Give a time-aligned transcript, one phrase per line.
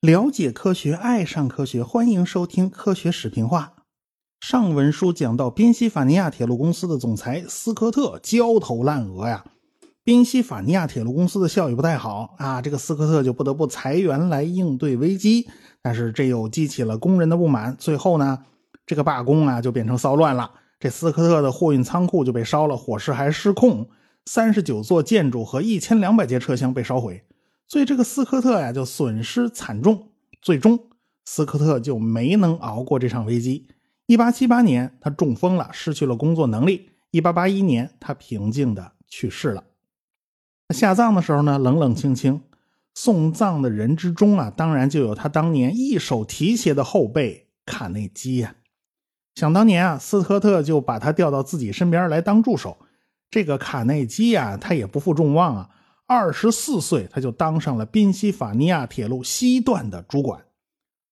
[0.00, 3.72] 了解科学，爱上科学，欢迎收听《科学视频化》。
[4.46, 9.44] 上文书讲到，宾夕法尼亚铁路公司的总裁斯科特焦头烂额呀。
[10.04, 15.48] 宾夕法尼亚铁路公司的效益不太好啊，这个斯科特就不得不裁员来应对危机。
[15.80, 18.44] 但是这又激起了工人的不满，最后呢，
[18.84, 20.50] 这个罢工啊就变成骚乱了。
[20.78, 23.88] 这斯科特的货运仓库就被烧了，火势还失控，
[24.26, 27.24] 三十九座建筑和一千两百节车厢被烧毁。
[27.66, 30.08] 所以这个斯科特呀就损失惨重，
[30.42, 30.78] 最终
[31.24, 33.68] 斯科特就没能熬过这场危机。
[34.06, 36.90] 一八七八年他中风了，失去了工作能力。
[37.10, 39.64] 一八八一年他平静的去世了。
[40.74, 42.42] 下葬的时候呢，冷冷清清。
[42.94, 48.54] 送葬的人之中啊，当然就有他当年一手提携的后辈卡内基呀。
[49.34, 52.78] 想当年啊，斯科特就把他调到自己身边来当助手。
[53.34, 55.68] 这个卡内基呀，他也不负众望啊。
[56.06, 60.44] 二十四岁，他就当上了宾夕法尼亚铁路西段的主管。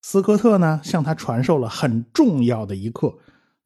[0.02, 3.12] 斯科特呢，向他传授了很重要的一课，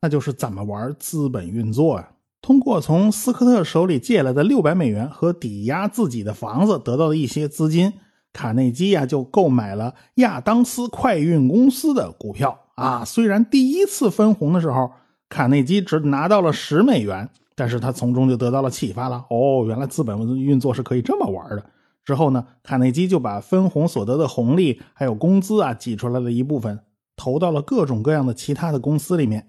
[0.01, 2.13] 那就是怎么玩资本运作啊。
[2.41, 7.93] 通过从斯科特手里借来的六百美元和抵押自己的房子得到的一些资金，
[8.33, 13.05] 卡内基呀就购买了亚当斯快运公司的股票啊。
[13.05, 14.93] 虽然第一次分红的时候，
[15.29, 17.29] 卡内基只拿到了十美元。
[17.57, 19.25] 但是他从中就得到了启发了。
[19.31, 21.65] 哦，原来资本运作是可以这么玩的。
[22.05, 26.79] 之后呢，卡内基就把分红所得的红利还有工资啊挤出来了一部分，
[27.17, 29.49] 投到了各种各样的其他的公司里面。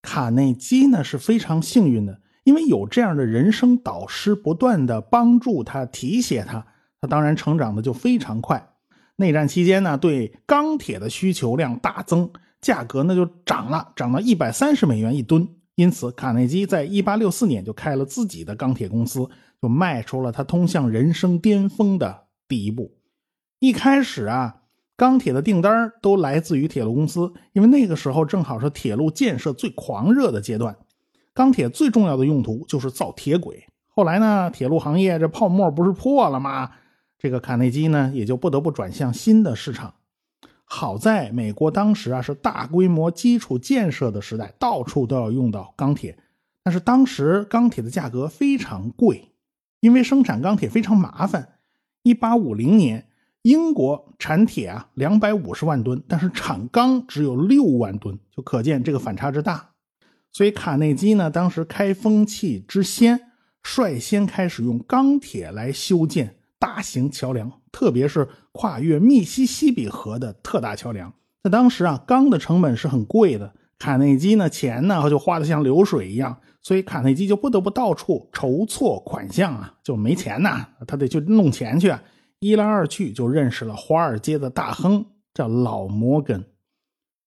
[0.00, 6.64] 卡内基呢是非常幸运的，因为有这样的人生导师不断的帮助他、提携他，
[7.00, 8.70] 他当然成长的就非常快。
[9.16, 15.55] 内战期间呢，对钢铁的需求量大增，价格呢就涨了，涨到一百三十美元一吨。
[15.76, 19.28] 因此，卡内基在1864年就开了自己的钢铁公司，
[19.60, 22.96] 就迈出了他通向人生巅峰的第一步。
[23.58, 24.62] 一开始啊，
[24.96, 30.74] 钢铁的订单都来自于铁路公司，因为那个时候正好是铁路建设最狂热的阶段。
[31.34, 33.66] 钢铁最重要的用途就是造铁轨。
[33.88, 36.70] 后来呢，铁路行业这泡沫不是破了吗？
[37.18, 39.94] 这个卡内基呢，也就不得不转向新的市场。
[40.68, 46.18] 好在美国当时啊是大规模基础建设的时代，到处都要用到钢铁。
[46.62, 49.30] 但是当时钢铁的价格非常贵，
[49.78, 51.60] 因为生产钢铁非常麻烦。
[52.02, 53.06] 一八五零年，
[53.42, 59.70] 英国产铁啊两百五十万吨，但是产钢只有六万吨，就可见这个反差之大。
[60.32, 63.20] 所以卡内基呢，当时开风气之先，
[63.62, 66.36] 率先开始用钢铁来修建。
[66.58, 73.52] 大型桥梁，特别是跨越密西西比河的特大桥梁，在当时啊，钢的成本是很贵的。
[73.78, 81.90] 卡内基呢，钱呢就花的像流水一样，所以卡内基就不得不到处筹措款项啊，就没钱呐，他得去弄钱去。
[81.90, 82.02] 啊
[82.38, 85.04] 一来二去，就认识了华尔街的大亨，
[85.34, 86.46] 叫老摩根。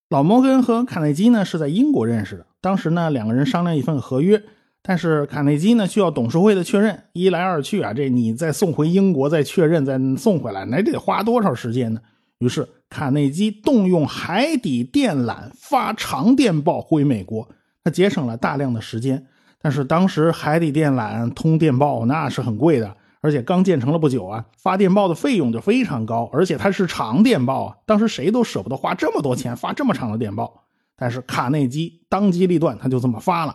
[0.10, 4.42] 老摩根和卡内基呢是在英国认识的，当时呢两个人商量一份合约。
[4.82, 12.00] 但是卡内基呢需要董事会的确认，一来二去啊，这你再送回英国再确认再送回来，那得花多少时间呢？
[12.40, 17.48] 于是卡内基动用海底电缆发长电报回美国，
[17.84, 19.28] 他节省了大量的时间。
[19.62, 30.64] 但是当时海底电缆通电报那是很贵的，而且刚建成了不久啊，发电报的费用就非常高，而且它是长电报啊，当时谁都舍不得花这么多钱发这么长的电报。
[30.96, 33.54] 但是卡内基当机立断，他就这么发了。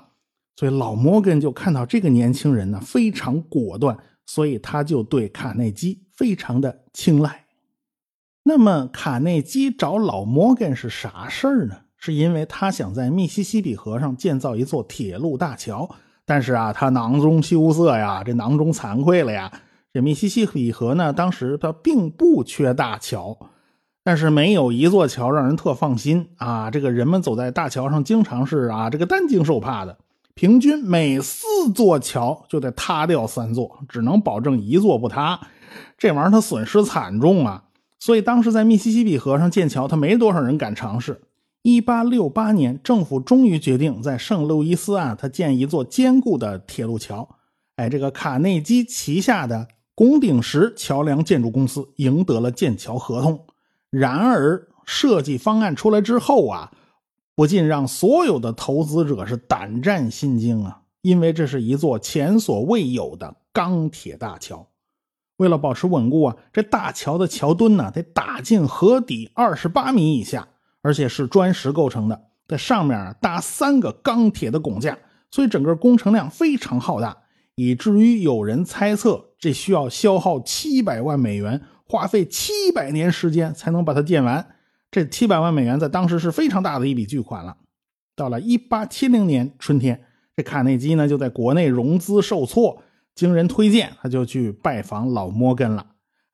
[0.56, 7.44] 所以老摩根就看到这个年轻人呢非常果断，所以他就对卡内基非常的青睐。
[8.44, 11.76] 那么卡内基找老摩根是啥事儿呢？
[11.96, 15.88] 是因为他想在密西西比河上建造一座铁路大桥，
[16.26, 19.50] 但是啊，他囊中羞涩呀，这囊中惭愧了呀。
[19.90, 23.38] 这密西西比河呢，当时它并不缺大桥，
[24.02, 26.70] 但是没有一座桥让人特放心啊。
[26.70, 29.96] 这个人们走在大桥上，经常是啊，这个担惊受怕的。
[30.34, 35.40] 平均每四座桥就得塌掉三座，只能保证一座不塌。
[35.96, 37.64] 这玩意儿它损失惨重啊！
[38.00, 41.22] 所以当时在密西西比河上建桥，他没多少人敢尝试。
[41.62, 47.28] 一八六八年，政府终于决定在圣路易斯啊，他建一座坚固的铁路桥。
[47.76, 53.46] 哎，这个卡内基旗下的拱顶石桥梁建筑公司赢得了建桥合同。
[53.90, 56.72] 然而，设计方案出来之后啊。
[57.36, 60.82] 不禁让所有的投资者是胆战心惊啊！
[61.02, 64.68] 因为这是一座前所未有的钢铁大桥。
[65.38, 70.46] 为了保持稳固啊，这大桥的桥墩呢得打进河底二十八米以下，
[70.80, 74.96] 而且是砖石构成的，在上面搭三个钢铁的拱架，
[75.30, 77.16] 所以整个工程量非常浩大。
[77.56, 84.53] 以至于有人猜测这需要消耗七百万美元，花费七百年时间才能把它建完。
[84.94, 87.56] 这七百万美元在当时是非常大的一笔巨款了。
[88.14, 90.04] 到了一八七零年春天，
[90.36, 92.80] 这卡内基呢就在国内融资受挫，
[93.12, 95.84] 经人推荐，他就去拜访老摩根了。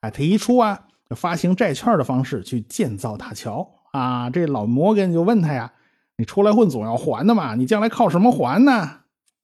[0.03, 0.79] 哎，提出啊，
[1.17, 4.29] 发行债券的方式去建造大桥啊。
[4.29, 5.73] 这老摩根就问他呀
[6.19, 7.55] ：“你出来混总要还的嘛？
[7.55, 8.91] 你将来靠什么还呢？”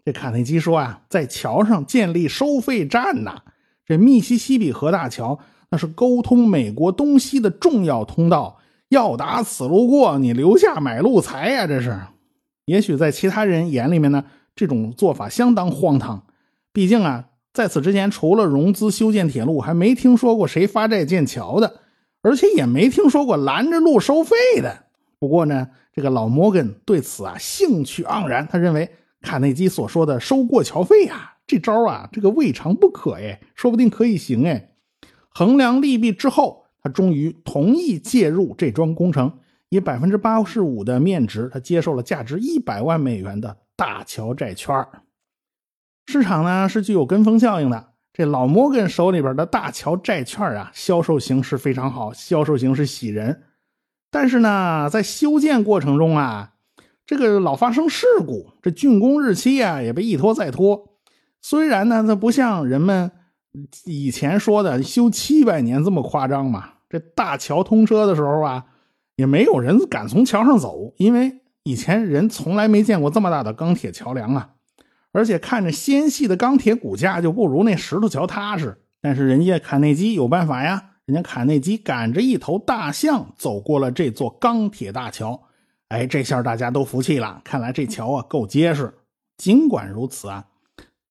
[0.04, 3.40] 这卡内基说啊，在桥上建立收费站呐。
[3.86, 5.38] 这密西西比河大桥
[5.70, 8.58] 那是沟通美国东西的重要通道。
[8.88, 11.66] 要打此路过，你留下买路财呀！
[11.66, 11.98] 这是，
[12.66, 14.24] 也许在其他人眼里面呢，
[14.54, 16.24] 这种做法相当荒唐。
[16.72, 21.80] 毕竟啊，在此之前，除了融资修建铁路，还没听说过谁发债建桥的，
[22.22, 24.84] 而且也没听说过拦着路收费的。
[25.18, 28.88] 不过呢，这个老摩根对此啊兴趣盎然，他认为
[29.20, 34.70] 卡内基所说的收过桥费啊，这招啊，这个未尝不可哎，说不定可以行哎。
[35.28, 36.65] 衡量利弊之后。
[36.86, 39.40] 他终于同意介入这桩工程，
[39.70, 44.72] 以百分之八十五的面值，他接受了价值一百万美元的大桥债券。
[46.06, 53.42] 市场呢是具有跟风效应的，这老摩根手里边的大桥债券啊，销售形势非常好，销售形势喜人。
[54.08, 56.52] 但是呢，在修建过程中啊，
[57.04, 60.96] 这个老发生事故，这竣工日期啊也被一拖再拖。
[61.42, 63.10] 虽然呢，它不像人们
[63.86, 66.74] 以前说的修七百年这么夸张嘛。
[66.88, 68.66] 这大桥通车的时候啊，
[69.16, 74.50] 也没有人敢从桥上走，因为以前人从来没见过这么大的钢铁桥梁啊。
[75.12, 78.82] 而且看着纤细的钢铁骨架就不如那石头桥踏实。
[79.00, 85.42] 但是人家卡内基有办法呀，人家卡内基赶着一头大象走过了这座钢铁大桥。
[85.88, 88.92] 哎，这下大家都服气了，看来这桥啊够结实。
[89.38, 90.46] 尽管如此啊，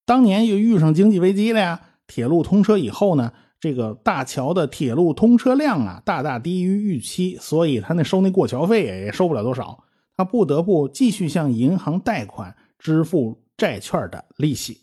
[0.05, 1.81] 当年又遇上经济危机了呀。
[2.07, 3.33] 铁路通车以后呢？
[3.59, 9.83] 这个大桥的铁路通车量啊，大大低于预期，所以他那收那过桥费也收不了多少，
[10.15, 14.81] 他不得不继续向银行贷款支付债券的利息。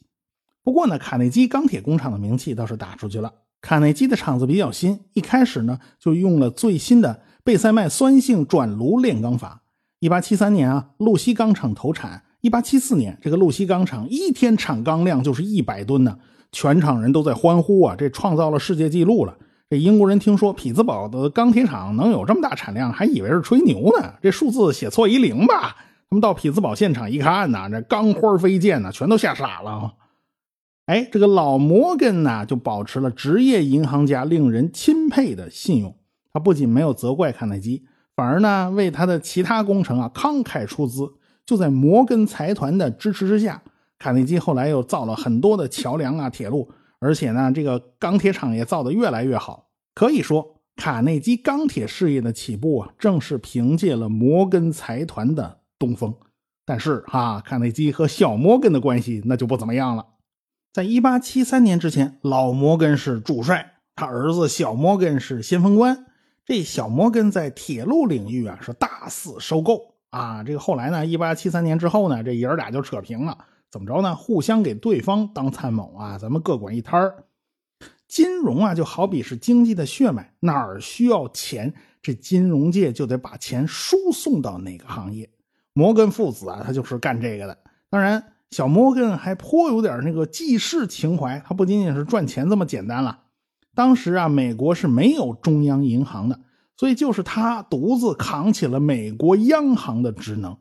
[0.65, 3.33] 不过呢，卡内基钢铁工厂的名气倒是打出去了。
[3.61, 9.63] 卡内基的厂子比较新，一开始呢就用了最新的贝塞麦酸性转炉炼钢法。
[10.01, 12.25] 一八七三年啊，露西钢厂投产。
[12.41, 16.19] 一八七四年，这个露西钢厂一天产钢量就是一百吨呢。
[16.53, 17.97] 全场人都在欢呼啊！
[17.99, 19.37] 这创造了世界纪录了。
[19.71, 24.13] 这英国人听说匹兹堡的钢铁厂能有这么大产量，还以为是吹牛呢。
[24.23, 25.75] 这数字写错一零吧？
[26.11, 29.95] 他们到匹兹堡现场一看呐，这钢花飞溅呐，全都吓傻了。
[30.85, 35.97] 哎，这个老摩根呐，就保持了职业银行家令人钦佩的信用。
[36.35, 37.85] 他不仅没有责怪卡耐基，
[38.15, 41.09] 反而呢，为他的其他工程啊慷慨出资。
[41.47, 43.63] 就在摩根财团的支持之下。
[44.03, 46.69] 卡内基后来又造了很多的桥梁啊、铁路，
[46.99, 49.69] 而且呢，这个钢铁厂也造得越来越好。
[49.95, 56.13] 可以说，卡内基钢铁事业的起步啊，正是凭借了摩根财团的东风。
[56.67, 60.05] 但是哈，卡内基和小摩根的关系那就不怎么样了。
[60.73, 66.07] 在一八七三年之前，老摩根是主帅，他儿子小摩根是先锋官。
[66.45, 70.43] 这小摩根在铁路领域啊是大肆收购啊。
[70.43, 73.39] 这个后来呢，一八七三年之后呢，这爷儿俩就扯平了。
[73.73, 74.15] 怎么着呢？
[74.15, 77.25] 互相给对方当参谋啊，咱们各管一摊儿。
[78.07, 85.31] 金融啊，就好比是经济的血脉，哪儿需要钱，这金融界就得把钱输送到哪个行业。
[85.73, 87.57] 摩根父子啊，他就是干这个的。
[87.89, 93.21] 当然，小摩根还颇有点那个济世情怀，他不仅仅是赚钱这么简单了。
[93.75, 96.39] 当时啊，美国是没有中央银行的，
[96.77, 100.59] 所以就是他独自扛起了美国央行的职能。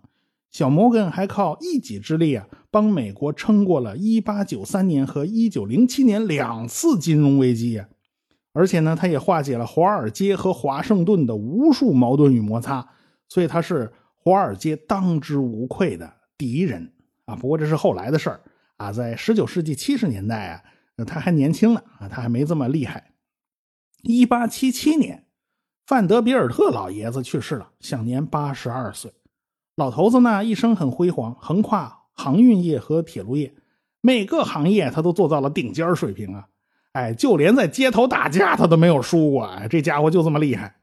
[0.51, 7.88] 小摩根还靠一己之力啊，帮美国撑过了1893年和1907年两次金融危机啊，
[8.51, 12.86] 而且呢，他也化解了华尔街和华盛顿的无数矛盾与摩擦，
[13.29, 16.91] 所以他是华尔街当之无愧的敌人
[17.24, 17.36] 啊。
[17.36, 18.41] 不过这是后来的事儿
[18.75, 20.62] 啊，在19世纪70年代
[20.98, 23.13] 啊，他还年轻呢啊，他还没这么厉害。
[24.03, 25.27] 1877年，
[25.86, 29.13] 范德比尔特老爷子去世了，享年82岁。
[29.75, 33.54] 老头子呢，一生很辉煌，横跨航运业和铁路业，
[34.01, 36.48] 每个行业他都做到了顶尖水平啊！
[36.92, 40.75] 哎，就连在街头打架他都没有输过，哎，这家伙就这么厉害。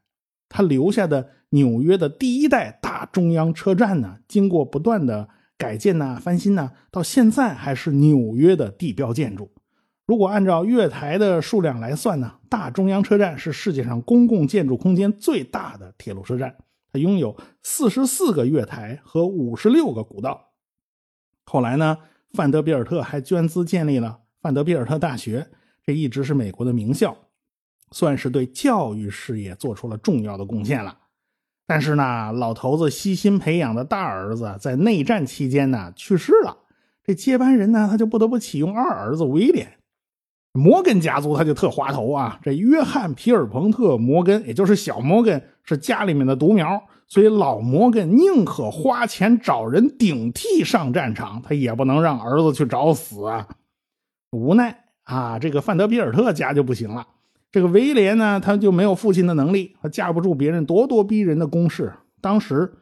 [0.49, 5.29] 他留下的纽约的第一代大中央车站呢，经过不断的
[5.59, 9.51] 改建呐、翻新呐，到现在还是纽约的地标建筑。
[10.07, 16.57] 如果按照月台的数量来算呢，大中央车站是世界上公共建筑空间最大的铁路车站。
[16.93, 20.53] 它拥有四十四个月台和五十六个古道。
[21.45, 21.99] 后来呢，
[22.33, 25.49] 范德比尔特还捐资建立了范德比尔特大学，
[25.85, 27.17] 这一直是美国的名校，
[27.91, 30.99] 算是对教育事业做出了重要的贡献了。
[31.67, 36.57] 但是呢，老头子悉心培养的大儿子在内战期间呢去世了，
[37.05, 39.79] 这接班人呢他就不得不启用二儿子威廉。
[40.53, 53.47] 摩根家族他就特滑头啊，这约翰皮尔彭特摩根，也就是小摩根，是家里面的独苗，所以老摩根宁可花钱找人顶替上战场，他也不能让儿子去找死啊。
[54.31, 57.07] 无奈啊，这个范德比尔特家就不行了。
[57.53, 61.93] 这个威廉呢，他就没有父亲的能力，他架不住别人咄咄逼人的攻势。
[62.23, 62.73] 当时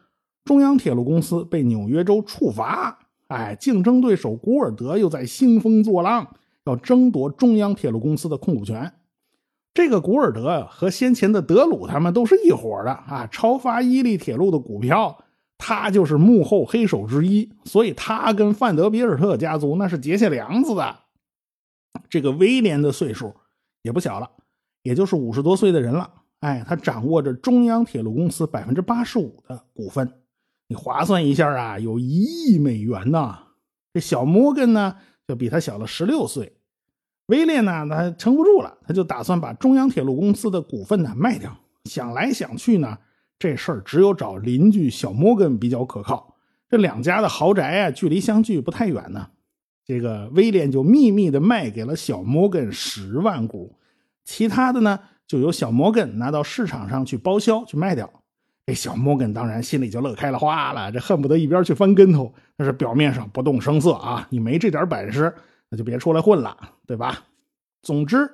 [0.45, 6.25] 中央铁路公司被纽约州处罚，哎，竞争对手古尔德又在兴风作浪，
[6.67, 8.93] 要争夺中央铁路公司的控股权。
[9.77, 15.23] 这个古尔德和先前的德鲁他们都是一伙的啊，超发伊利铁路的股票，
[15.59, 20.97] 他就是幕后黑手之一，所以他跟范德比尔特家族那是结下梁子的。
[22.09, 23.35] 这个威廉的岁数
[23.83, 24.31] 也不小了，
[24.83, 26.11] 也就是五十多岁的人了。
[26.41, 30.11] 哎，他掌握着中央铁路公司百分之八十五的股份，
[30.69, 33.37] 你划算一下啊，有一亿美元呢。
[33.93, 34.97] 这小摩根呢，
[35.29, 36.56] 就比他小了十六岁。
[37.27, 41.57] 威廉呢，他撑不住了，他就打算把中央铁路公司的股份呢卖掉。
[41.85, 42.99] 想来想去呢，
[43.39, 46.37] 这事儿只有找邻居小摩根比较可靠。
[46.69, 49.29] 这两家的豪宅啊，距离相距不太远呢。
[49.85, 53.79] 这个威廉就秘密的卖给了小摩根十万股，
[54.25, 58.11] 其他的呢就由小摩根拿到市场上去包销去卖掉。
[58.67, 62.35] 这小摩根当然心里就乐开了花了，这恨不得一边去翻跟头。
[62.57, 65.33] 但是表面上不动声色啊，你没这点本事，
[65.71, 66.57] 那就别出来混了，
[66.87, 67.25] 对吧？
[67.83, 68.31] 总之，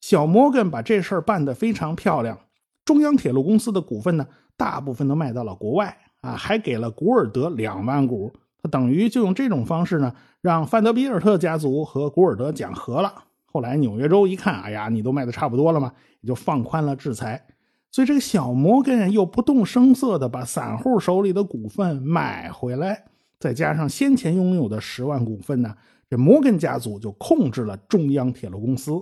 [0.00, 2.38] 小摩根把这事儿办得非常漂亮。
[2.84, 4.26] 中央铁路公司的股份呢，
[4.56, 8.32] 大部分都卖到了国外啊，还给了古尔德两万股。
[8.62, 13.24] 他等于就用这种方式呢，让范德比尔特家族和古尔德讲和了。
[13.44, 17.46] 后来纽约州一看，哎呀，你都卖的差不多了嘛，也就放宽了制裁。
[17.90, 23.04] 所以这个小摩根又不动声色的把散户手里的股份买回来，
[23.38, 25.76] 再加上先前拥有的十万股份呢，
[26.08, 28.92] 这摩根家族就控制了中央铁路公司。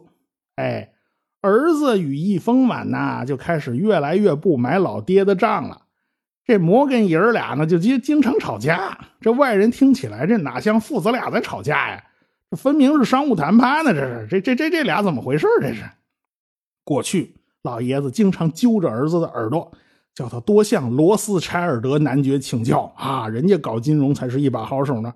[0.56, 0.92] 哎，
[1.40, 5.82] 儿子羽翼丰满呐，就开始越来越不买老爹的账了。
[6.44, 8.98] 这摩根爷儿俩呢，就经经常吵架。
[9.20, 12.04] 这外人听起来，这哪像父子俩在吵架呀？
[12.50, 13.94] 这分明是商务谈判呢！
[13.94, 15.46] 这是这这这这俩怎么回事？
[15.60, 15.82] 这是
[16.84, 19.72] 过去老爷子经常揪着儿子的耳朵，
[20.14, 25.14] 叫他多向罗斯柴尔德男爵请教啊，人家搞金融才是一把好手呢。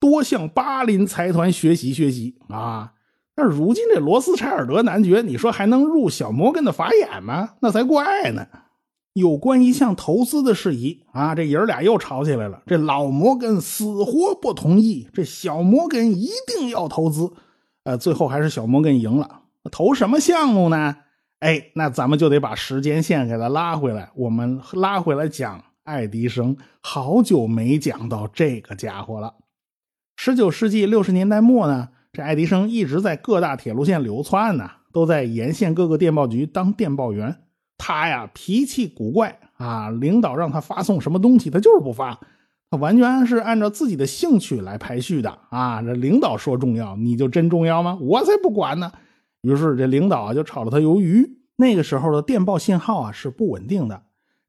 [0.00, 2.92] 多向巴林财团学习学习啊！
[3.34, 7.50] 但是如今这罗斯柴尔德男爵，你说还能入小摩根的法眼吗？
[7.60, 8.46] 那才怪呢！
[9.14, 12.62] 有关一项投资的事宜啊，这爷儿俩又吵起来了。
[12.66, 17.32] 这老摩根死活不同意，这小摩根一定要投资。
[17.84, 19.40] 呃，最后还是小摩根赢了。
[19.72, 20.96] 投什么项目呢？
[21.40, 24.10] 哎，那咱们就得把时间线给他拉回来。
[24.14, 29.34] 我们拉回来讲爱迪生，好久没讲到这个家伙了。
[30.20, 37.36] 十九世纪六十年代末呢，这爱迪生一直在各大铁路线流窜呢，都在沿线各个电报局当电报员。
[37.78, 42.18] 他呀脾气古怪啊，领导让他发送什么东西，他就是不发，
[42.68, 45.80] 他完全是按照自己的兴趣来排序的啊。
[45.82, 47.96] 这领导说重要，你就真重要吗？
[48.00, 48.90] 我才不管呢。
[49.42, 51.38] 于是这领导啊就炒了他鱿鱼。
[51.54, 54.02] 那个时候的电报信号啊是不稳定的。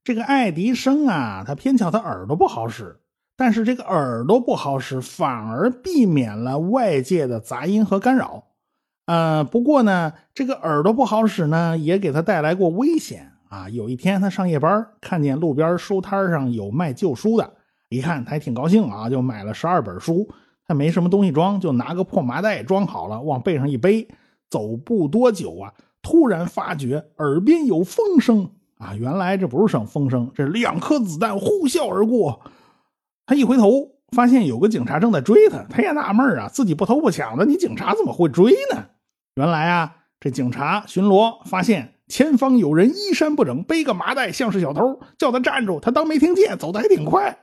[0.03, 2.98] 这个爱迪生啊，他偏巧他耳朵不好使，
[3.39, 8.43] 但是这个耳朵不好使，反而避免了外界的杂音和干扰。
[9.05, 13.69] 呃，不过呢，这个耳朵不好使呢，也给他带来过危险啊。
[13.69, 17.49] 有一天他上夜班，看见路边书摊上有卖旧书的，
[17.87, 20.27] 一看他还挺高兴啊，就买了十二本书。
[20.67, 24.05] 他没什么东西装，就拿个破麻袋装好了，往背上一背。
[24.49, 32.41] 走不多久啊，突然发觉耳边有风声啊，原来这不是声风声，这两颗子弹呼啸而过。
[33.29, 38.85] 他一回头，发现有个警察正在追他，他也纳闷啊，自己不偷不抢的，你警察怎么会追呢？
[39.35, 47.37] 原来啊，这警察巡逻发现前方有人衣衫不整，背个麻袋，像是小偷，叫他站住，他当没听见，走的还挺快。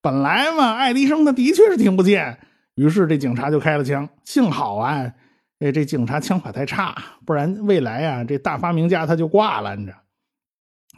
[0.00, 2.38] 本来嘛，爱迪生他的确是听不见，
[2.76, 4.08] 于是这警察就开了枪。
[4.22, 5.12] 幸好啊，
[5.58, 6.94] 哎，这警察枪法太差，
[7.26, 9.74] 不然未来啊，这大发明家他就挂了。
[9.74, 9.98] 你知道？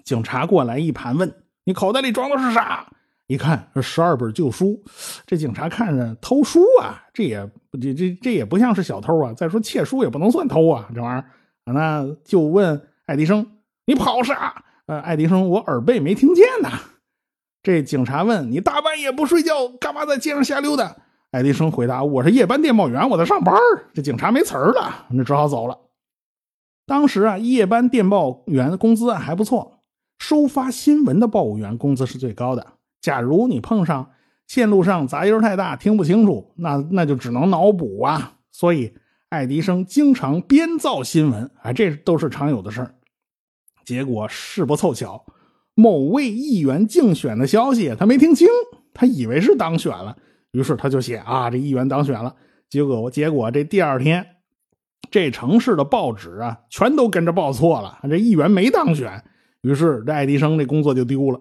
[0.04, 1.34] 警察过来一盘问
[1.64, 2.86] ：“你口袋里装的是啥？”
[3.26, 4.82] 一看是十二本旧书，
[5.26, 7.50] 这警察看着偷书啊，这也
[7.80, 9.32] 这这这也不像是小偷啊。
[9.32, 11.24] 再说窃书也不能算偷啊，这玩意儿，
[11.72, 13.46] 那就问爱迪生
[13.86, 16.70] ：“你跑啥？”呃，爱迪生：“我耳背没听见呐。”
[17.64, 20.94] 这警察问：“你大半夜不睡觉，干嘛在街上瞎溜达？”
[21.32, 23.54] 爱迪生回答：“我是夜班电报员，我在上班。”
[23.94, 25.78] 这警察没词儿了，那只好走了。
[26.84, 29.80] 当时啊，夜班电报员的工资还不错，
[30.18, 32.74] 收发新闻的报务员工资是最高的。
[33.04, 34.12] 假如你碰上
[34.46, 38.38] 线路上杂音太大，听不清楚，那那就只能脑补啊。
[38.50, 38.94] 所以
[39.28, 42.94] 爱迪生经常编造新闻，啊，这都是常有的事儿。
[43.84, 45.22] 结果事不凑巧，
[45.74, 48.48] 某位议员竞选的消息他没听清，
[48.94, 50.16] 他以为是当选了，
[50.52, 52.34] 于是他就写啊，这议员当选了。
[52.70, 54.26] 结果结果这第二天，
[55.10, 59.22] 这城市的报纸啊，全都跟着报错了，这议员没当选。
[59.60, 61.38] 于是这爱迪生这工作就丢了。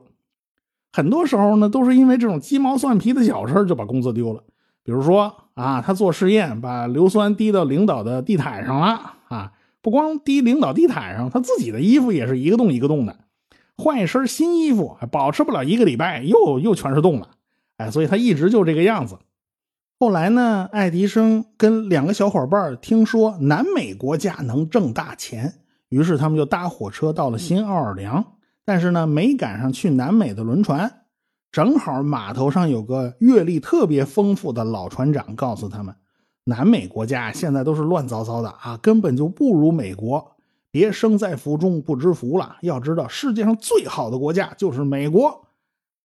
[0.96, 4.44] 很多时候呢，都是因为这种鸡毛蒜皮的小事就把工作丢了。
[4.84, 13.18] 比如说啊，他做实验把硫酸滴到领导的地毯上了啊，不光滴领导地毯上，他自己的衣服也是一个洞一个洞的。
[13.76, 17.30] 换一身新衣服，保持不了一个礼拜，又又全是洞了。
[17.78, 19.18] 哎，所以他一直就这个样子。
[20.00, 25.56] 后来呢，爱迪生跟两个小伙伴听说南美国家能挣大钱，
[25.90, 28.24] 于是他们就搭火车到了新奥尔良。
[28.66, 31.06] 但是呢，没赶上去南美的轮船，
[31.52, 35.96] 正好码头上有个阅历特别丰富的老船长，告诉他们，
[36.46, 40.36] 南美国家现在都是乱糟糟的啊，根本就不如美国，
[40.72, 42.58] 别生在福中不知福了。
[42.62, 45.46] 要知道，世界上最好的国家就是美国。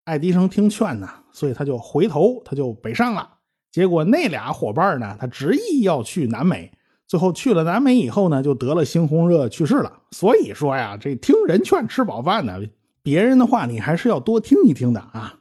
[0.04, 3.28] 爱迪生听劝呢，所以他就回头，他就北上了。
[3.70, 6.72] 结果那俩伙伴呢，他执意要去南美。
[7.08, 9.92] 最后去了南美以后呢，就得了猩红热去世了。
[10.10, 12.58] 所以说呀，这听人劝吃饱饭呢，
[13.02, 15.40] 别人的话你还是要多听一听的啊。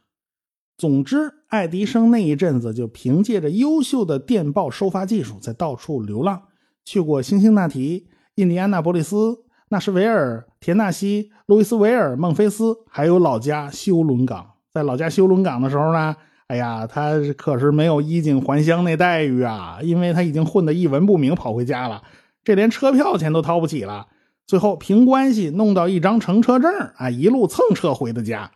[0.78, 6.44] 总之，爱迪生那一阵子就凭借着优秀的电报收发技术，在到处流浪，
[6.84, 14.52] 去过辛辛那提、印第安纳波利斯、纳什维尔、田纳西、路易斯维尔、孟菲斯，还有老家休伦港。
[14.72, 16.16] 在老家休伦港的时候呢。
[16.48, 22.04] 哎呀，他可是没有衣锦还乡那待遇啊，因为他已经混得一文不名，跑回家了，
[22.44, 24.08] 这连车票钱都掏不起了。
[24.46, 28.52] 最后凭关系弄到一张乘车证，啊，一路蹭车回的家。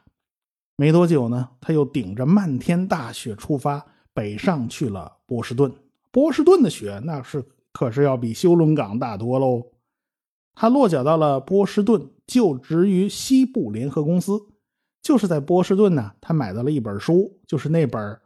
[0.76, 5.74] 没多久呢，他又顶着漫天大雪出发，北上去了波士顿。
[6.12, 9.64] 波士顿的雪那是可是要比休伦港大多喽。
[10.54, 14.49] 他落脚到了波士顿，就职于西部联合公司。
[15.02, 18.02] 就是在波士顿呢，他买到了一本书，就是那本《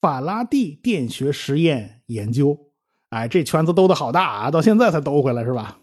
[0.00, 2.48] 法拉第电学实验研究》。
[3.10, 5.78] 哎，这圈子兜的好大啊，到现在才兜回来是吧？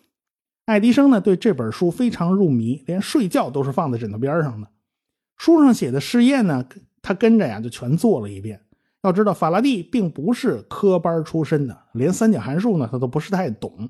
[0.66, 4.68] 爱迪生呢，对这本书非常入迷，连睡觉都是放在枕头边上的。
[5.38, 6.66] 书上写的试验呢，
[7.02, 8.62] 他跟着呀就全做了一遍。
[9.04, 13.90] 要知道，法拉第并不是科班出身的，连三角函数呢他都不是太懂。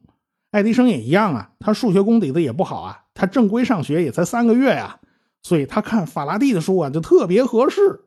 [0.52, 5.00] 爱迪生也一样啊，他数学功底子也不好啊，他正规上学也才三个月呀。
[5.44, 8.02] 所以他看法拉第的书啊，就特别合适。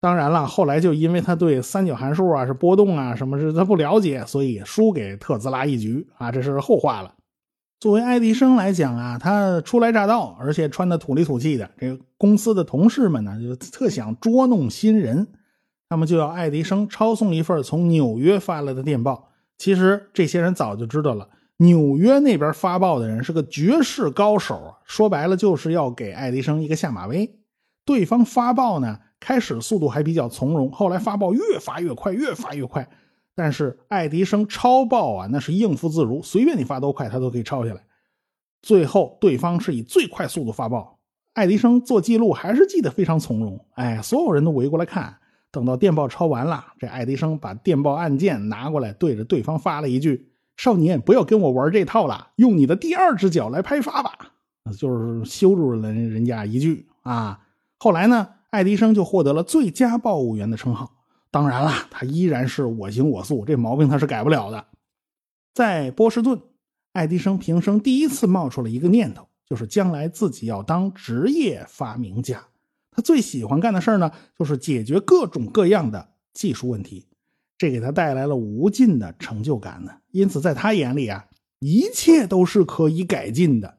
[0.00, 7.14] 当然了，后来就因为他对三角函数啊、是波动啊什么是他不了解，所以输给特斯拉一局啊，这是后话了。
[7.78, 15.28] 作为爱迪生来讲啊，他初来乍到，而且穿的土里土气的，这个公司的同事们呢，就特想捉弄新人，
[15.90, 19.28] 那么就要爱迪生抄送一份从纽约发来的电报。
[19.58, 21.28] 其实这些人早就知道了。
[21.62, 27.38] 纽约那边发报的人是个绝世高手，说白了就是要给爱迪生一个下马威。
[27.84, 32.88] 对方发报呢，开始速度还比较从容，后来发报越发越快，越发越快。
[33.36, 37.84] 但是爱迪生抄报啊，那是应付自如，随便你发多快，他都可以抄下来。
[38.60, 40.98] 最后对方是以最快速度发报，
[41.34, 43.64] 爱迪生做记录还是记得非常从容。
[43.74, 45.16] 哎，所有人都围过来看。
[45.52, 50.31] 等到电报抄完了，这爱迪生把电报按键拿过来，对着对方发了一句。
[50.56, 54.12] 少年，不要跟我玩这套了，用你的第二只脚来拍发吧。
[54.78, 57.40] 就是羞辱了人家一句啊。
[57.78, 60.92] 后来呢，爱迪生就获得了最佳报务员的称号。
[61.32, 64.66] 当然了，他依然是我行我素，这毛病他是改不了的。
[65.54, 66.40] 在波士顿，
[66.92, 72.44] 爱迪生平生第一次冒出了一个念头，就是将来自己要当职业发明家。
[72.90, 77.06] 他最喜欢干的事呢，就是解决各种各样的技术问题。
[77.62, 81.26] 这给他带来了无尽的成就感呢，因此在他眼里啊，
[81.60, 83.78] 一切都是可以改进的。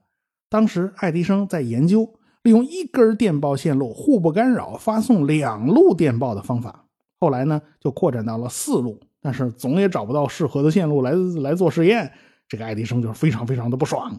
[0.50, 6.86] 当时爱迪生在研究利用一根电报线路互不干扰发送两路电报的方法，
[7.20, 12.14] 后来呢就扩展到了四路，但是总也找不到适合的线路来来做实验，
[12.48, 14.18] 这个爱迪生就是非常非常的不爽。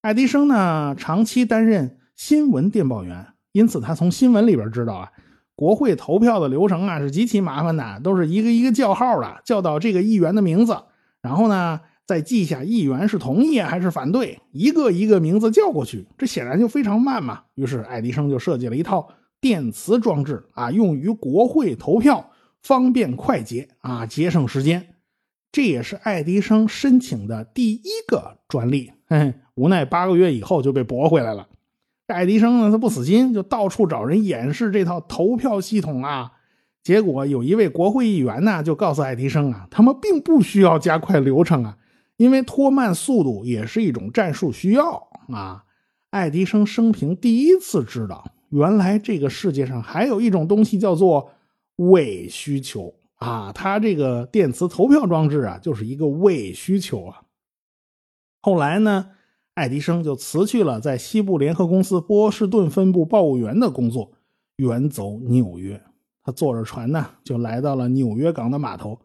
[0.00, 5.12] 爱迪生呢长期担任新闻电报员，因此他从新闻里边知道啊。
[5.62, 10.76] 国会投票的流程啊是极其麻烦的，都是一个一个叫号的，叫到这个议员的名字，
[11.20, 17.42] 然后呢再记下议员是同意还是反对，一个一个名字叫过去，这显然就非常慢嘛。
[17.54, 19.08] 于是爱迪生就设计了一套
[19.40, 22.32] 电磁装置啊，用于国会投票，
[22.64, 24.84] 方便快捷啊，节省时间。
[25.52, 28.90] 这也是爱迪生申请的第一个专利。
[29.06, 31.46] 嘿嘿，无奈八个月以后就被驳回来了。
[32.12, 36.32] 爱迪生呢，他不死心，就到处找人演示这套投票系统啊。
[36.82, 41.78] 结果有一位国会议员呢，就告诉爱迪生啊，他们并不需要加快流程啊，
[42.16, 45.64] 因为拖慢速度也是一种战术需要啊。
[46.10, 51.30] 爱迪生生平第一次知道，原来这个世界上还有一种东西叫做
[51.76, 53.52] 伪需求啊。
[53.52, 57.22] 他这个电磁投票装置啊，就是一个伪需求啊。
[58.40, 59.10] 后来呢？
[59.54, 64.12] 爱迪生就辞去了在西部联合公司波士顿分部报务员的工作，
[64.56, 65.80] 远走纽约。
[66.22, 68.98] 他坐着船呢，就来到了纽约港的码头。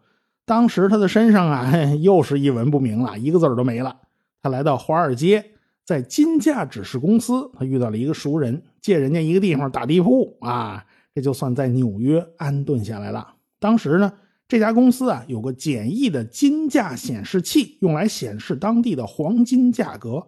[0.46, 3.98] 当时他的身上啊，又是一文不名了，一个字儿都没了。
[4.42, 5.44] 他来到华尔街，
[5.84, 13.34] 在金价指示公司，他遇到了一个熟人，借人家一个地方打地铺啊，这就算在纽约安顿下来了。
[13.60, 14.14] 当时呢，
[14.48, 20.26] 这家公司啊，有个简易的金价显示器，用来显示当地的黄金价格。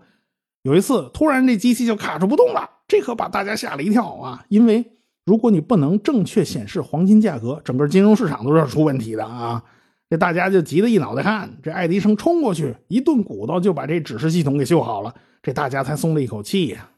[0.63, 4.45] 有一次，突然这机器就卡住不动了，这可把大家吓了一跳啊！
[4.49, 4.85] 因为
[5.25, 9.63] 如果你不能正确显示黄金价格，整个金融市场都是要出问题的啊！
[10.09, 11.57] 这大家就急得一脑袋汗。
[11.63, 16.89] 这爱迪生冲过去一顿鼓捣就把这指示系统给修好了，这大家才松了一口气呀。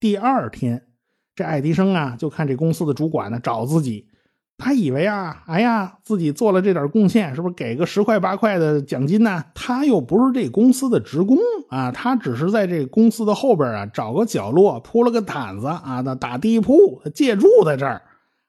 [0.00, 0.88] 第二天，
[1.36, 4.08] 这爱迪生啊就看这公司的主管呢找自己。
[4.60, 9.44] 他以为啊，哎呀，自己做了这点贡献，是不是给个十块八块的奖金呢？
[9.54, 11.38] 他又不是这公司的职工
[11.70, 18.02] 啊，他只是在这公司的后边啊找个角落铺了个毯子啊，那打地铺借住在这儿。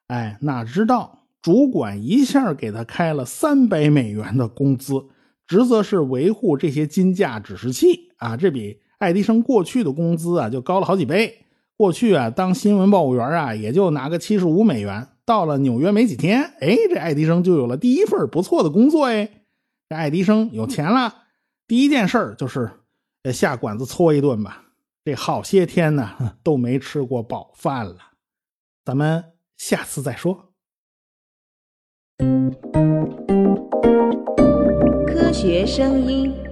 [0.08, 5.06] 哎，哪知道主管一下给他开了三百美元的工资，
[5.46, 11.46] 职责是维护这些金价指示器啊，这比爱迪生过去的工资啊就高了好几倍。
[11.78, 15.08] 过去啊，当新闻报务员啊，也就拿个七十五美元。
[15.30, 19.44] 到了纽约没几天，哎，这爱迪生就有了第一份不错的工作哎。
[19.88, 21.14] 这爱迪生有钱了，
[21.68, 22.72] 第一件事就是
[23.32, 24.64] 下馆子搓一顿吧。
[25.06, 26.10] 这好些天呢
[26.42, 27.98] 都没吃过饱饭了。
[28.84, 29.24] 咱们
[29.56, 30.50] 下次再说。
[35.06, 36.49] 科学声音。